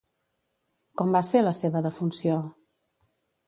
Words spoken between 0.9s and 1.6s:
Com va ser la